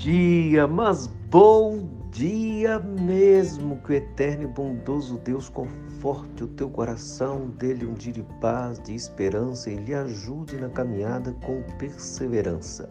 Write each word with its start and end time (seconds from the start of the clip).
dia, 0.00 0.66
mas 0.66 1.06
bom 1.30 1.86
dia 2.10 2.78
mesmo. 2.78 3.76
Que 3.82 3.92
o 3.92 3.94
eterno 3.94 4.44
e 4.44 4.46
bondoso 4.46 5.18
Deus 5.18 5.50
conforte 5.50 6.42
o 6.42 6.48
teu 6.48 6.70
coração, 6.70 7.48
dele 7.50 7.84
um 7.84 7.92
dia 7.92 8.14
de 8.14 8.22
paz, 8.40 8.80
de 8.80 8.94
esperança 8.94 9.70
e 9.70 9.76
lhe 9.76 9.92
ajude 9.92 10.56
na 10.56 10.70
caminhada 10.70 11.36
com 11.44 11.62
perseverança. 11.76 12.88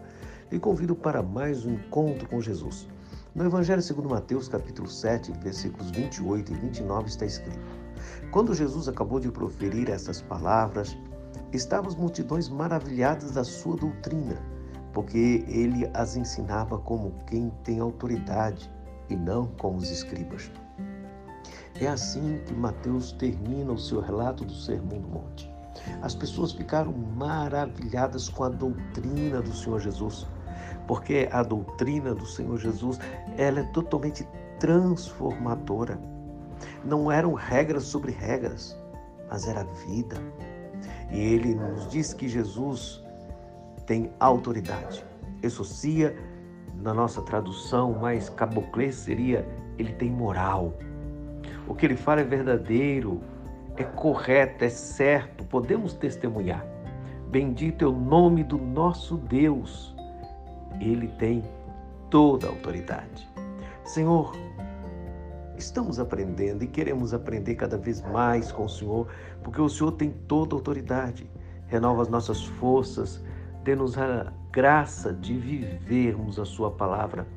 Lhe 0.51 0.59
convido 0.59 0.95
para 0.95 1.23
mais 1.23 1.65
um 1.65 1.73
encontro 1.73 2.29
com 2.29 2.39
Jesus. 2.39 2.87
No 3.33 3.43
Evangelho 3.43 3.81
segundo 3.81 4.07
Mateus, 4.07 4.47
capítulo 4.47 4.87
7, 4.87 5.31
versículos 5.41 5.89
28 5.89 6.53
e 6.53 6.55
29 6.57 7.07
está 7.07 7.25
escrito: 7.25 7.59
Quando 8.29 8.53
Jesus 8.53 8.87
acabou 8.87 9.19
de 9.19 9.31
proferir 9.31 9.89
essas 9.89 10.21
palavras, 10.21 10.95
estavam 11.51 11.89
as 11.89 11.95
multidões 11.95 12.47
maravilhadas 12.49 13.31
da 13.31 13.43
sua 13.43 13.75
doutrina 13.75 14.58
porque 14.93 15.43
ele 15.47 15.89
as 15.93 16.15
ensinava 16.15 16.77
como 16.77 17.13
quem 17.27 17.51
tem 17.63 17.79
autoridade 17.79 18.71
e 19.09 19.15
não 19.15 19.47
como 19.57 19.77
os 19.77 19.89
escribas. 19.89 20.51
É 21.79 21.87
assim 21.87 22.41
que 22.45 22.53
Mateus 22.53 23.11
termina 23.13 23.71
o 23.71 23.77
seu 23.77 24.01
relato 24.01 24.43
do 24.43 24.53
Sermão 24.53 24.99
do 24.99 25.07
Monte. 25.07 25.49
As 26.01 26.13
pessoas 26.13 26.51
ficaram 26.51 26.91
maravilhadas 26.91 28.27
com 28.29 28.43
a 28.43 28.49
doutrina 28.49 29.41
do 29.41 29.53
Senhor 29.53 29.79
Jesus, 29.79 30.27
porque 30.87 31.29
a 31.31 31.41
doutrina 31.41 32.13
do 32.13 32.25
Senhor 32.25 32.57
Jesus 32.57 32.99
ela 33.37 33.61
é 33.61 33.63
totalmente 33.71 34.27
transformadora. 34.59 35.99
Não 36.83 37.11
eram 37.11 37.33
regras 37.33 37.83
sobre 37.83 38.11
regras, 38.11 38.77
mas 39.29 39.47
era 39.47 39.63
vida. 39.87 40.17
E 41.11 41.17
ele 41.17 41.55
nos 41.55 41.89
diz 41.89 42.13
que 42.13 42.27
Jesus 42.27 43.03
tem 43.89 44.11
autoridade. 44.19 45.03
Exocia, 45.41 46.15
na 46.75 46.93
nossa 46.93 47.23
tradução 47.23 47.93
mais 47.93 48.29
caboclê, 48.29 48.91
seria 48.91 49.43
ele 49.79 49.93
tem 49.93 50.11
moral. 50.11 50.75
O 51.67 51.73
que 51.73 51.87
ele 51.87 51.95
fala 51.95 52.21
é 52.21 52.23
verdadeiro, 52.23 53.19
é 53.75 53.83
correto, 53.83 54.63
é 54.63 54.69
certo, 54.69 55.43
podemos 55.43 55.93
testemunhar. 55.93 56.63
Bendito 57.31 57.83
é 57.83 57.87
o 57.87 57.91
nome 57.91 58.43
do 58.43 58.59
nosso 58.59 59.17
Deus. 59.17 59.95
Ele 60.79 61.07
tem 61.07 61.43
toda 62.11 62.45
a 62.45 62.51
autoridade. 62.51 63.27
Senhor, 63.85 64.35
estamos 65.57 65.99
aprendendo 65.99 66.63
e 66.63 66.67
queremos 66.67 67.11
aprender 67.11 67.55
cada 67.55 67.75
vez 67.75 68.03
mais 68.03 68.51
com 68.51 68.65
o 68.65 68.69
Senhor, 68.69 69.07
porque 69.43 69.59
o 69.59 69.67
Senhor 69.67 69.93
tem 69.93 70.11
toda 70.11 70.53
a 70.53 70.59
autoridade. 70.59 71.27
Renova 71.65 72.03
as 72.03 72.07
nossas 72.07 72.43
forças, 72.43 73.23
dê-nos 73.63 73.97
a 73.97 74.31
graça 74.51 75.13
de 75.13 75.37
vivermos 75.37 76.39
a 76.39 76.45
Sua 76.45 76.71
palavra. 76.71 77.27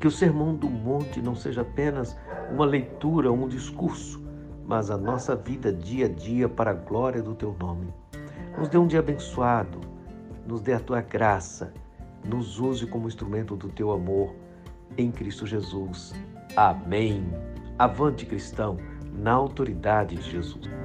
Que 0.00 0.06
o 0.06 0.10
Sermão 0.10 0.54
do 0.54 0.68
Monte 0.68 1.20
não 1.20 1.34
seja 1.34 1.62
apenas 1.62 2.16
uma 2.50 2.64
leitura, 2.64 3.30
um 3.30 3.48
discurso, 3.48 4.22
mas 4.66 4.90
a 4.90 4.96
nossa 4.96 5.36
vida 5.36 5.72
dia 5.72 6.06
a 6.06 6.08
dia 6.08 6.48
para 6.48 6.70
a 6.70 6.74
glória 6.74 7.22
do 7.22 7.34
Teu 7.34 7.54
nome. 7.58 7.92
Nos 8.58 8.68
dê 8.68 8.78
um 8.78 8.86
dia 8.86 9.00
abençoado, 9.00 9.80
nos 10.46 10.60
dê 10.60 10.72
a 10.72 10.80
Tua 10.80 11.00
graça, 11.00 11.72
nos 12.24 12.58
use 12.58 12.86
como 12.86 13.08
instrumento 13.08 13.56
do 13.56 13.68
Teu 13.68 13.92
amor 13.92 14.34
em 14.96 15.10
Cristo 15.10 15.46
Jesus. 15.46 16.12
Amém. 16.56 17.24
Avante 17.78 18.26
cristão, 18.26 18.76
na 19.12 19.32
autoridade 19.32 20.16
de 20.16 20.30
Jesus. 20.30 20.81